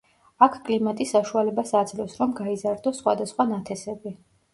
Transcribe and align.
აქ 0.43 0.53
კლიმატი 0.67 1.05
საშუალებას 1.09 1.73
აძლევს, 1.79 2.15
რომ 2.21 2.33
გაიზარდოს 2.39 3.03
სხვადასხვა 3.03 3.47
ნათესები. 3.53 4.15